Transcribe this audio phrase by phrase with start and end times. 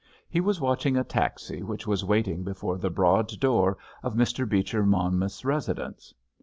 [0.27, 4.49] He was watching a taxi which was waiting before the broad door of Mr.
[4.49, 6.11] Beecher Monmouth's residence.